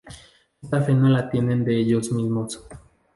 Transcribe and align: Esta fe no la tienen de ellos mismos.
Esta 0.63 0.81
fe 0.81 0.95
no 0.95 1.09
la 1.09 1.29
tienen 1.29 1.63
de 1.63 1.79
ellos 1.79 2.11
mismos. 2.11 2.59